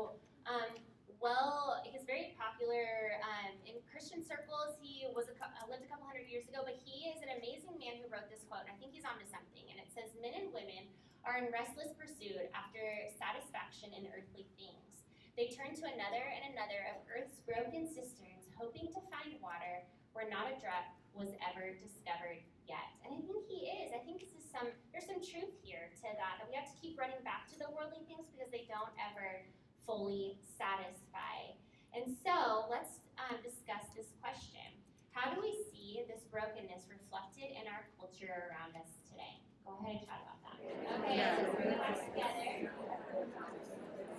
[0.47, 0.73] um,
[1.19, 4.77] well, he's very popular um, in Christian circles.
[4.79, 7.81] He was a, uh, lived a couple hundred years ago, but he is an amazing
[7.81, 8.69] man who wrote this quote.
[8.69, 9.65] I think he's onto something.
[9.73, 10.93] And it says, "Men and women
[11.27, 12.81] are in restless pursuit after
[13.19, 14.87] satisfaction in earthly things.
[15.35, 19.85] They turn to another and another of earth's broken cisterns, hoping to find water
[20.15, 22.89] where not a drop was ever discovered yet.
[23.05, 23.93] And I think he is.
[23.93, 26.79] I think this is some there's some truth here to that that we have to
[26.81, 29.45] keep running back to the worldly things because they don't ever
[29.85, 31.53] fully satisfy.
[31.93, 34.65] And so let's um, discuss this question.
[35.13, 39.41] How do we see this brokenness reflected in our culture around us today?
[39.65, 40.46] Go ahead and chat about that.
[40.67, 42.71] Okay, let's bring back together.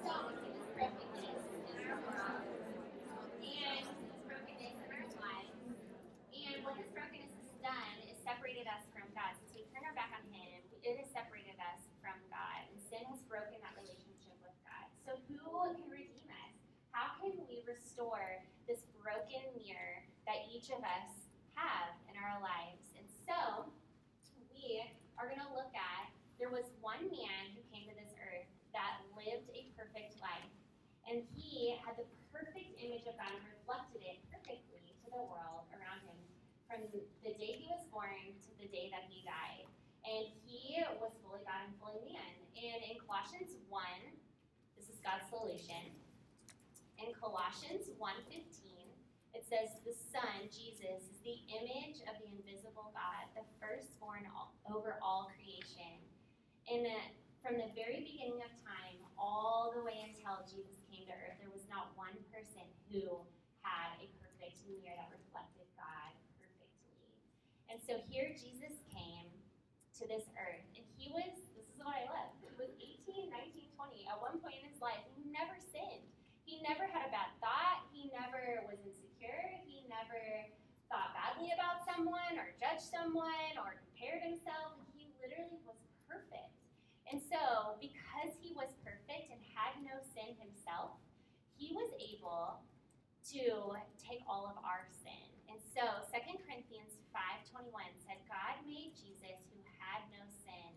[0.05, 1.43] So we see this brokenness
[1.75, 2.47] in our world.
[6.37, 9.35] And what this brokenness has done is separated us from God.
[9.41, 12.59] Since we turned our back on Him, it has separated us from God.
[12.71, 14.87] And sin has broken that relationship with God.
[15.03, 15.43] So who
[15.75, 16.55] can redeem us?
[16.95, 21.11] How can we restore this broken mirror that each of us
[21.59, 22.87] have in our lives?
[22.95, 23.67] And so
[24.55, 24.85] we
[25.17, 25.96] are going to look at
[26.37, 30.53] there was one man who came to this earth that lived a perfect life.
[31.09, 35.65] And he had the perfect image of God and reflected it perfectly to the world
[35.73, 36.19] around him
[36.69, 39.65] from the day he was born to the day that he died.
[40.03, 42.35] And he was fully God and fully man.
[42.53, 43.81] And in Colossians 1,
[44.75, 45.95] this is God's solution.
[46.99, 48.37] In Colossians 1.15,
[49.33, 54.27] it says, The Son, Jesus, is the image of the invisible God, the firstborn
[54.67, 56.03] over all creation.
[56.67, 56.83] And
[57.39, 61.47] from the very beginning of time all the way until Jesus came to earth, there
[61.47, 63.23] was not one person who
[63.63, 67.07] had a perfect mirror that reflected God perfectly.
[67.71, 69.31] And so here Jesus came
[69.95, 73.71] to this earth, and he was, this is what I love, he was 18, 19,
[73.71, 74.11] 20.
[74.11, 76.03] At one point in his life, he never sinned.
[76.43, 77.87] He never had a bad thought.
[77.95, 79.55] He never was insecure.
[79.63, 80.19] He never
[80.91, 84.75] thought badly about someone or judged someone or compared himself.
[84.91, 85.79] He literally was.
[87.07, 90.99] And so, because he was perfect and had no sin himself,
[91.55, 92.59] he was able
[93.31, 95.27] to take all of our sin.
[95.47, 97.71] And so, 2 Corinthians 5:21
[98.03, 100.71] said, God made Jesus, who had no sin,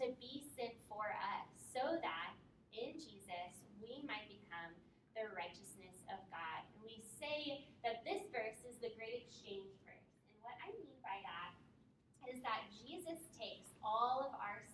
[0.00, 2.32] to be sin for us, so that
[2.72, 4.72] in Jesus we might become
[5.16, 6.60] the righteousness of God.
[6.72, 10.08] And we say that this verse is the great exchange verse.
[10.28, 11.56] And what I mean by that
[12.28, 14.65] is that Jesus takes all of our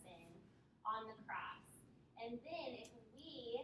[0.87, 1.67] on the cross.
[2.19, 3.63] And then if we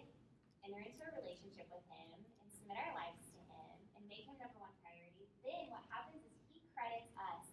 [0.66, 4.36] enter into a relationship with him and submit our lives to him and make him
[4.38, 7.46] number one priority, then what happens is he credits us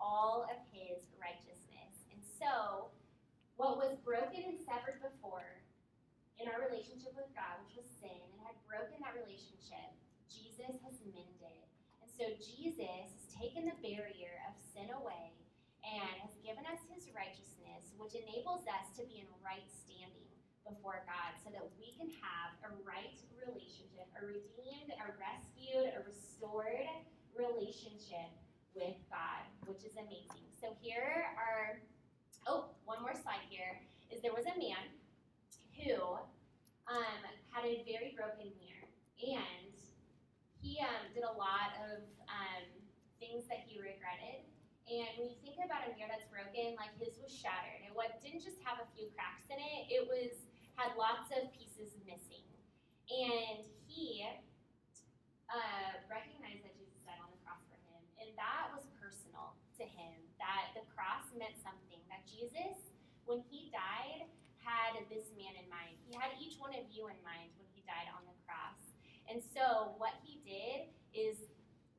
[0.00, 1.92] all of his righteousness.
[2.12, 2.92] And so
[3.60, 5.60] what was broken and severed before
[6.40, 9.92] in our relationship with God, which was sin, and had broken that relationship,
[10.32, 11.60] Jesus has mended.
[12.00, 15.36] And so Jesus has taken the barrier of sin away
[15.84, 17.49] and has given us his righteousness,
[18.00, 20.24] which enables us to be in right standing
[20.64, 26.00] before God so that we can have a right relationship, a redeemed, a rescued, a
[26.08, 26.88] restored
[27.36, 28.32] relationship
[28.72, 30.48] with God, which is amazing.
[30.56, 31.84] So here are,
[32.48, 34.88] oh, one more slide here is there was a man
[35.76, 36.16] who
[36.88, 37.20] um,
[37.52, 38.88] had a very broken mirror,
[39.20, 39.74] and
[40.60, 42.64] he um, did a lot of um,
[43.20, 44.49] things that he regretted.
[44.90, 47.86] And when you think about a mirror that's broken, like his was shattered.
[47.86, 50.34] It what didn't just have a few cracks in it; it was
[50.74, 52.42] had lots of pieces missing.
[53.06, 54.26] And he
[55.46, 59.86] uh, recognized that Jesus died on the cross for him, and that was personal to
[59.86, 60.18] him.
[60.42, 62.02] That the cross meant something.
[62.10, 62.90] That Jesus,
[63.30, 64.26] when he died,
[64.66, 66.02] had this man in mind.
[66.02, 68.78] He had each one of you in mind when he died on the cross.
[69.30, 71.46] And so what he did is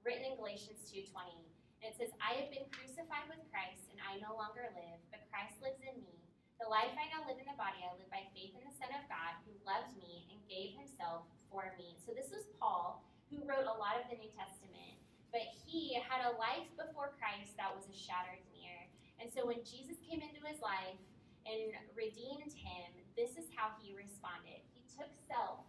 [0.03, 1.50] written in Galatians 2:20.
[1.81, 5.25] And it says, "I have been crucified with Christ, and I no longer live, but
[5.33, 6.21] Christ lives in me.
[6.61, 8.93] The life I now live in the body, I live by faith in the Son
[8.93, 13.43] of God, who loved me and gave himself for me." So this was Paul, who
[13.43, 15.01] wrote a lot of the New Testament.
[15.31, 18.85] But he had a life before Christ that was a shattered mirror.
[19.17, 20.99] And so when Jesus came into his life,
[21.45, 24.61] and redeemed him, this is how he responded.
[24.73, 25.65] He took self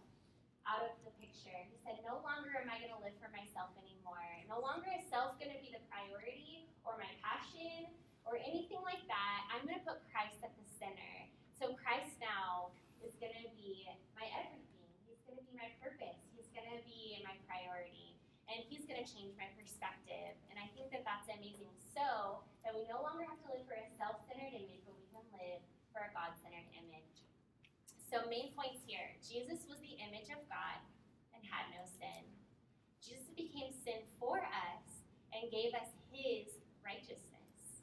[0.67, 1.55] out of the picture.
[1.67, 4.23] He said, No longer am I going to live for myself anymore.
[4.47, 7.91] No longer is self going to be the priority or my passion
[8.23, 9.39] or anything like that.
[9.51, 11.15] I'm going to put Christ at the center.
[11.59, 14.87] So Christ now is going to be my everything.
[15.07, 16.19] He's going to be my purpose.
[16.35, 18.15] He's going to be my priority.
[18.51, 20.35] And he's going to change my perspective.
[20.51, 21.71] And I think that that's amazing.
[21.95, 25.05] So that we no longer have to live for a self centered image, but we
[25.11, 27.12] can live for a God centered image.
[28.13, 30.77] So, main points here Jesus was the image of God
[31.33, 32.29] and had no sin.
[33.01, 34.85] Jesus became sin for us
[35.33, 37.81] and gave us his righteousness.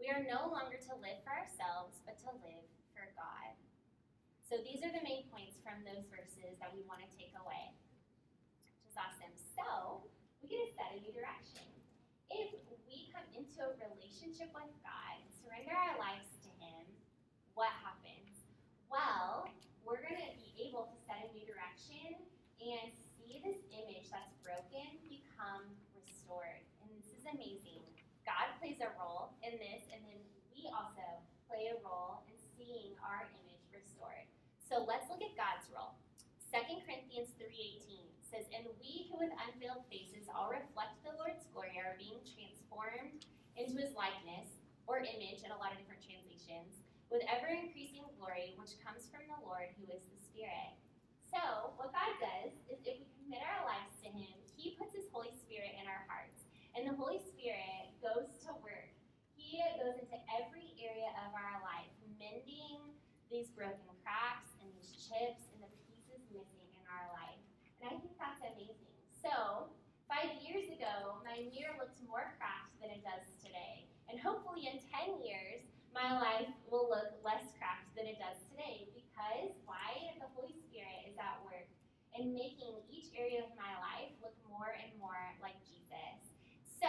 [0.00, 2.64] We are no longer to live for ourselves, but to live
[2.96, 3.52] for God.
[4.48, 7.76] So, these are the main points from those verses that we want to take away,
[8.80, 9.36] which is awesome.
[9.52, 10.08] So,
[10.40, 11.68] we get to set a new direction.
[12.32, 12.56] If
[12.88, 16.88] we come into a relationship with God and surrender our lives to Him,
[17.52, 18.21] what happens?
[18.92, 19.48] Well,
[19.88, 22.12] we're going to be able to set a new direction
[22.60, 25.64] and see this image that's broken become
[25.96, 26.60] restored.
[26.84, 27.80] And this is amazing.
[28.28, 30.20] God plays a role in this, and then
[30.52, 34.28] we also play a role in seeing our image restored.
[34.60, 35.96] So let's look at God's role.
[36.52, 41.80] 2 Corinthians 3:18 says, And we who with unveiled faces all reflect the Lord's glory
[41.80, 43.24] are being transformed
[43.56, 44.52] into his likeness,
[44.84, 46.81] or image in a lot of different translations,
[47.12, 50.72] with ever increasing glory which comes from the Lord who is the Spirit.
[51.28, 55.12] So, what God does is if we commit our lives to him, he puts his
[55.12, 56.48] Holy Spirit in our hearts.
[56.72, 58.96] And the Holy Spirit goes to work.
[59.36, 62.80] He goes into every area of our life, mending
[63.28, 67.40] these broken cracks and these chips and the pieces missing in our life.
[67.84, 68.88] And I think that's amazing.
[69.20, 69.68] So,
[70.08, 73.84] five years ago, my mirror looked more cracked than it does today.
[74.08, 78.88] And hopefully, in 10 years, my life will look less cracked than it does today.
[78.96, 80.16] Because why?
[80.16, 81.68] The Holy Spirit is at work
[82.16, 86.32] in making each area of my life look more and more like Jesus.
[86.80, 86.88] So,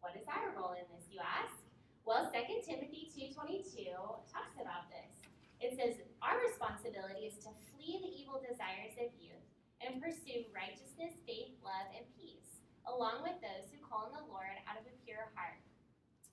[0.00, 1.56] what is our role in this, you ask?
[2.04, 3.92] Well, 2 Timothy 2.22
[4.28, 5.12] talks about this.
[5.58, 9.42] It says, our responsibility is to flee the evil desires of youth
[9.80, 14.54] and pursue righteousness, faith, love, and peace, along with those who call on the Lord
[14.68, 15.60] out of a pure heart.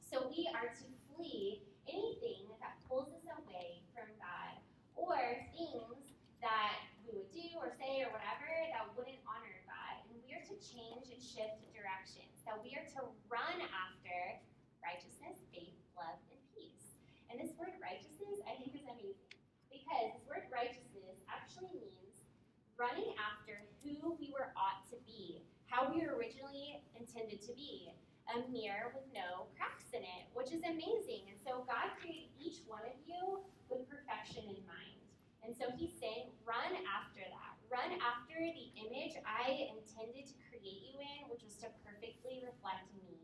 [0.05, 4.61] So we are to flee anything that pulls us away from God
[4.93, 5.17] or
[5.57, 6.13] things
[6.43, 10.03] that we would do or say or whatever that wouldn't honor God.
[10.11, 12.43] And we are to change and shift directions.
[12.43, 14.43] That we are to run after
[14.83, 16.99] righteousness, faith, love, and peace.
[17.31, 19.31] And this word righteousness, I think, is amazing
[19.71, 22.27] because this word righteousness actually means
[22.75, 25.39] running after who we were ought to be,
[25.71, 27.95] how we were originally intended to be,
[28.31, 31.31] a mirror with no cracks in it, which is amazing.
[31.31, 34.99] And so God created each one of you with perfection in mind.
[35.43, 37.52] And so he's saying, run after that.
[37.73, 42.85] Run after the image I intended to create you in, which was to perfectly reflect
[42.93, 43.17] me.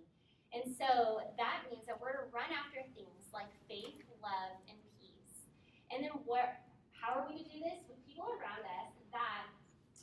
[0.50, 5.46] And so that means that we're to run after things like faith, love, and peace.
[5.94, 6.66] And then what
[6.98, 7.86] how are we to do this?
[7.86, 9.54] With people around us that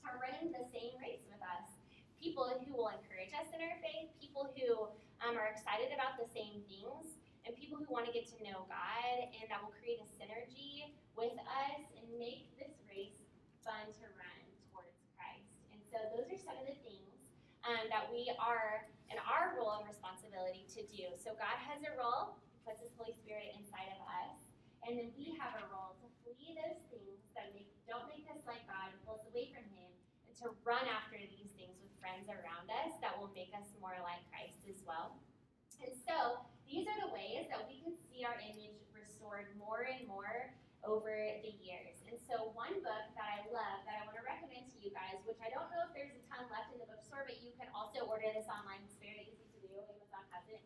[0.06, 1.66] are running the same race with us.
[2.22, 4.88] People who will encourage us in our faith, people who
[5.20, 8.66] um, are excited about the same things, and people who want to get to know
[8.70, 13.22] God and that will create a synergy with us and make this race
[13.62, 14.35] fun to run
[15.96, 17.16] so those are some of the things
[17.64, 21.08] um, that we are in our role and responsibility to do.
[21.16, 22.36] So God has a role,
[22.68, 24.36] puts His Holy Spirit inside of us,
[24.84, 28.44] and then we have a role to flee those things that make, don't make us
[28.44, 29.88] like God and pull us away from Him,
[30.28, 33.96] and to run after these things with friends around us that will make us more
[34.04, 35.16] like Christ as well.
[35.80, 40.04] And so these are the ways that we can see our image restored more and
[40.04, 40.52] more
[40.84, 41.95] over the years.
[42.26, 45.38] So one book that I love that I want to recommend to you guys, which
[45.38, 48.02] I don't know if there's a ton left in the bookstore, but you can also
[48.10, 48.82] order this online.
[48.82, 49.74] It's very easy to do.
[49.78, 50.62] Amazon has it.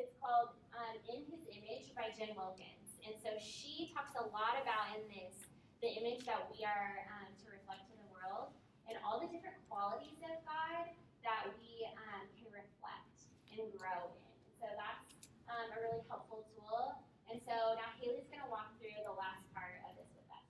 [0.00, 2.96] It's called um, In His Image by Jen Wilkins.
[3.04, 5.36] And so she talks a lot about in this
[5.82, 8.54] the image that we are um, to reflect to the world
[8.86, 10.86] and all the different qualities of God
[11.26, 14.34] that we um, can reflect and grow in.
[14.62, 15.10] So that's
[15.50, 17.02] um, a really helpful tool.
[17.26, 20.46] And so now Haley's going to walk through the last part of this with us.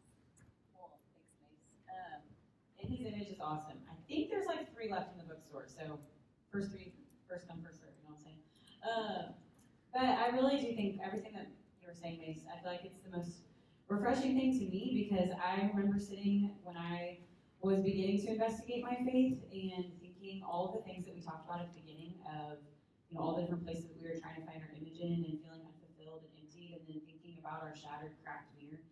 [0.77, 1.01] Cool.
[1.17, 1.65] Thanks, Mace.
[1.89, 2.21] Um,
[2.93, 3.81] In His Image is awesome.
[3.89, 5.97] I think there's like three left in the bookstore, so
[6.53, 6.93] first three,
[7.25, 7.97] first come, first serve.
[7.97, 8.41] You know what I'm saying?
[8.85, 9.25] Um,
[9.97, 11.49] but I really do think everything that
[11.81, 12.45] you were saying, Mace.
[12.53, 13.49] I feel like it's the most
[13.89, 17.25] refreshing thing to me because I remember sitting when I
[17.65, 21.49] was beginning to investigate my faith and thinking all of the things that we talked
[21.49, 22.61] about at the beginning of
[23.09, 25.25] you know all the different places that we were trying to find our image in
[25.33, 28.85] and feeling unfulfilled and emptied, and then thinking about our shattered, cracked mirror.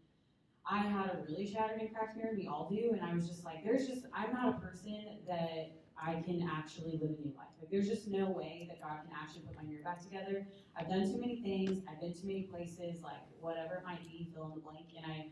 [0.68, 3.44] I had a really shattered and cracked mirror, we all do, and I was just
[3.44, 7.52] like, there's just I'm not a person that I can actually live a new life.
[7.60, 10.46] Like there's just no way that God can actually put my mirror back together.
[10.76, 14.30] I've done too many things, I've been too many places, like whatever it might be,
[14.32, 15.26] fill in the blank, and I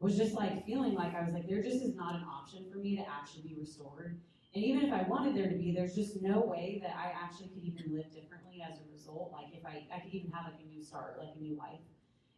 [0.00, 2.78] was just like feeling like I was like, there just is not an option for
[2.78, 4.20] me to actually be restored.
[4.54, 7.48] And even if I wanted there to be, there's just no way that I actually
[7.48, 9.32] could even live differently as a result.
[9.32, 11.80] Like if I, I could even have like a new start, like a new life.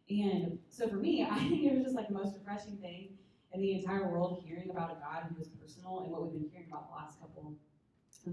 [0.09, 3.09] And so for me, I think it was just like the most refreshing thing
[3.53, 6.49] in the entire world hearing about a God who is personal and what we've been
[6.51, 7.53] hearing about the last couple of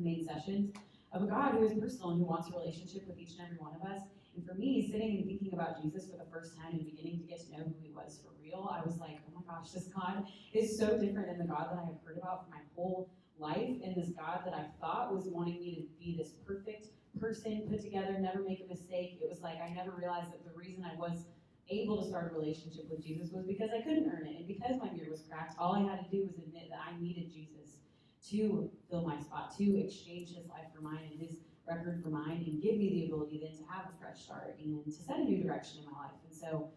[0.01, 0.73] main sessions
[1.13, 3.59] of a God who is personal and who wants a relationship with each and every
[3.59, 4.03] one of us.
[4.37, 7.25] And for me, sitting and thinking about Jesus for the first time and beginning to
[7.25, 9.87] get to know who he was for real, I was like, oh my gosh, this
[9.95, 13.09] God is so different than the God that I have heard about for my whole
[13.39, 16.89] life and this God that I thought was wanting me to be this perfect
[17.21, 19.19] person, put together, never make a mistake.
[19.23, 21.27] It was like I never realized that the reason I was
[21.71, 24.37] able to start a relationship with Jesus was because I couldn't earn it.
[24.37, 27.01] And because my mirror was cracked, all I had to do was admit that I
[27.01, 27.79] needed Jesus
[28.31, 31.37] to fill my spot, to exchange his life for mine and his
[31.69, 34.85] record for mine, and give me the ability then to have a fresh start and
[34.85, 36.17] to set a new direction in my life.
[36.29, 36.69] And so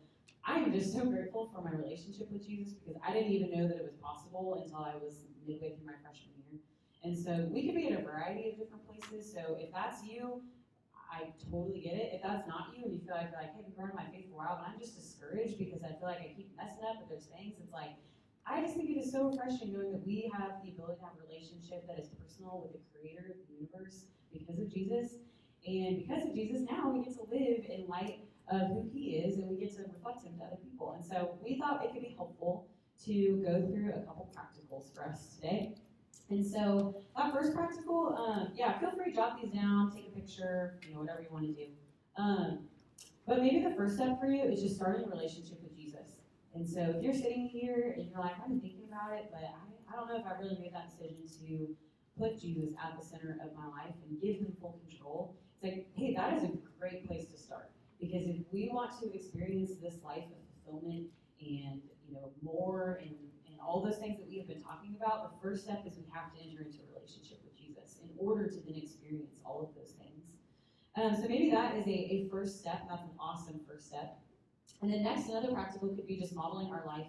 [0.45, 3.67] I am just so grateful for my relationship with Jesus because I didn't even know
[3.67, 6.59] that it was possible until I was midway through my freshman year.
[7.03, 9.31] And so we could be in a variety of different places.
[9.31, 10.41] So if that's you,
[11.07, 12.11] I totally get it.
[12.13, 14.27] If that's not you and you feel like, like hey, I've been growing my faith
[14.29, 16.99] for a while, but I'm just discouraged because I feel like I keep messing up
[16.99, 17.95] with those things, it's like,
[18.47, 21.15] I just think it is so refreshing knowing that we have the ability to have
[21.19, 25.19] a relationship that is personal with the creator of the universe because of Jesus.
[25.67, 29.35] And because of Jesus, now we get to live in light of who he is
[29.35, 30.95] and we get to reflect him to other people.
[30.95, 32.67] And so we thought it could be helpful
[33.05, 35.75] to go through a couple practicals for us today.
[36.29, 40.11] And so that first practical, um, yeah, feel free to jot these down, take a
[40.11, 41.71] picture, you know, whatever you want to do.
[42.17, 42.59] Um,
[43.25, 46.15] but maybe the first step for you is just starting a relationship with Jesus.
[46.53, 49.41] And so if you're sitting here and you're like, I've been thinking about it, but
[49.41, 51.75] I, I don't know if I really made that decision to
[52.19, 55.87] put Jesus at the center of my life and give him full control, it's like,
[55.95, 57.69] hey, that is a great place to start.
[57.99, 61.07] Because if we want to experience this life of fulfillment
[61.39, 63.15] and you know more and,
[63.57, 66.05] and all those things that we have been talking about, the first step is we
[66.13, 69.73] have to enter into a relationship with Jesus in order to then experience all of
[69.73, 70.21] those things.
[70.93, 74.19] Um, so maybe that is a, a first step, that's an awesome first step.
[74.81, 77.07] And then next, another practical could be just modeling our life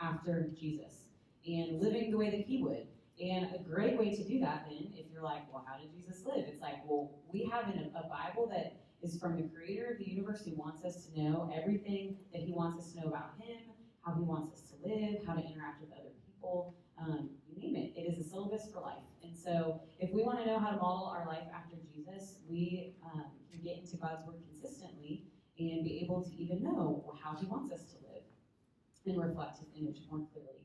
[0.00, 1.10] after Jesus
[1.44, 2.86] and living the way that he would.
[3.20, 6.24] And a great way to do that then, if you're like, well, how did Jesus
[6.24, 6.44] live?
[6.46, 10.08] It's like, well, we have an, a Bible that is from the creator of the
[10.08, 13.58] universe who wants us to know everything that he wants us to know about him,
[14.04, 17.76] how he wants us to live, how to interact with other people, um, you name
[17.76, 17.98] it.
[17.98, 19.02] It is a syllabus for life.
[19.22, 22.94] And so if we want to know how to model our life after Jesus, we
[23.04, 25.24] um, can get into God's word consistently
[25.58, 28.22] and be able to even know how he wants us to live
[29.06, 30.62] and reflect his image more clearly.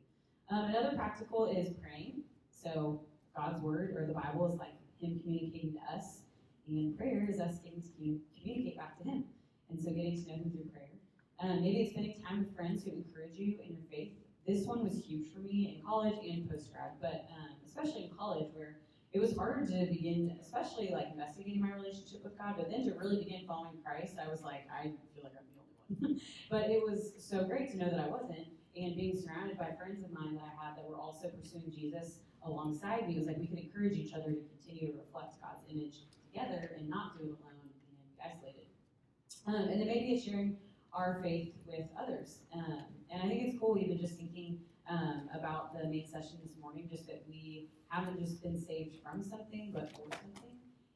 [0.50, 2.24] Um, another practical is praying.
[2.52, 3.02] So
[3.36, 6.20] God's word or the Bible is like him communicating to us,
[6.68, 7.90] and prayer is us getting to
[8.40, 9.26] communicate back to him.
[9.70, 10.93] And so getting to know him through prayer.
[11.40, 14.14] Um, maybe it's spending time with friends who encourage you in your faith.
[14.48, 18.10] This one was huge for me in college and post grad, but um, especially in
[18.18, 18.78] college where
[19.14, 22.94] it was harder to begin, especially like investigating my relationship with God, but then to
[22.98, 26.22] really begin following Christ, I was like, I feel like I'm the only one.
[26.50, 30.04] but it was so great to know that I wasn't, and being surrounded by friends
[30.04, 33.48] of mine that I had that were also pursuing Jesus alongside me was like we
[33.48, 37.38] could encourage each other to continue to reflect God's image together and not do it
[37.38, 38.66] alone and isolated.
[39.46, 40.58] Um, and then maybe it's sharing
[40.96, 42.40] our faith with others.
[42.54, 46.56] Um, and I think it's cool even just thinking um, about the main session this
[46.62, 50.52] morning, just that we haven't just been saved from something, but for something.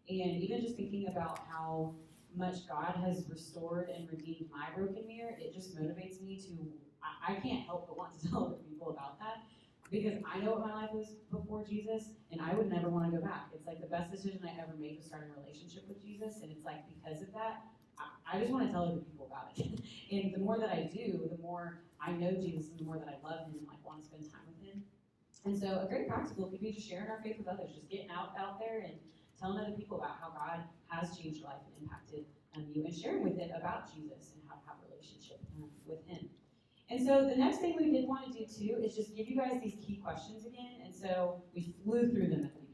[0.09, 1.93] And even just thinking about how
[2.35, 6.67] much God has restored and redeemed my broken mirror, it just motivates me to,
[7.03, 9.43] I, I can't help but want to tell other people about that
[9.89, 13.17] because I know what my life was before Jesus, and I would never want to
[13.17, 13.47] go back.
[13.53, 16.51] It's like the best decision I ever made was starting a relationship with Jesus, and
[16.51, 17.63] it's like because of that,
[17.99, 19.79] I, I just want to tell other people about it.
[20.11, 23.07] and the more that I do, the more I know Jesus, and the more that
[23.07, 24.83] I love Him, and like want to spend time with Him.
[25.45, 28.09] And so, a great practical could be just sharing our faith with others, just getting
[28.09, 28.93] out out there and
[29.39, 32.25] telling other people about how God has changed your life and impacted
[32.55, 35.69] um, you, and sharing with it about Jesus and how to have a relationship um,
[35.85, 36.29] with Him.
[36.89, 39.35] And so the next thing we did want to do too is just give you
[39.35, 40.79] guys these key questions again.
[40.83, 42.66] And so we flew through them at the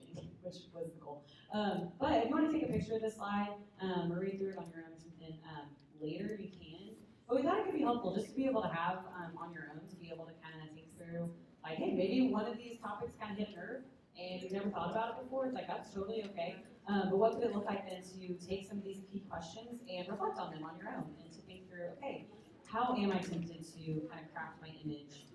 [0.43, 1.25] which was the goal.
[1.53, 4.39] Um, but if you want to take a picture of this slide um, or read
[4.39, 5.67] through it on your own something um,
[6.01, 6.95] later, you can.
[7.27, 9.53] But we thought it could be helpful just to be able to have um, on
[9.53, 11.31] your own to be able to kind of think through,
[11.63, 13.83] like, hey, maybe one of these topics kind of hit nerve
[14.19, 15.45] and you've never thought about it before.
[15.45, 16.57] It's like that's totally okay.
[16.87, 19.81] Um, but what could it look like then to take some of these key questions
[19.89, 22.27] and reflect on them on your own and to think through, okay,
[22.65, 25.25] how am I tempted to kind of craft my image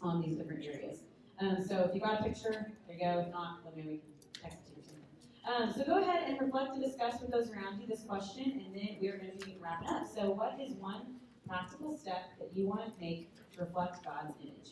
[0.00, 0.98] on these different areas?
[1.40, 3.20] Um, so if you got a picture, there you go.
[3.20, 3.82] If not, let me.
[3.82, 5.06] We can text it to you or something.
[5.44, 8.74] Um, so go ahead and reflect and discuss with those around you this question, and
[8.74, 10.06] then we are going to be wrapping up.
[10.06, 11.16] So what is one
[11.48, 14.70] practical step that you want to make to reflect God's image?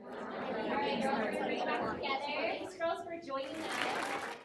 [0.00, 2.78] All right, girls, we're back together.
[2.78, 4.38] Girls, for joining us.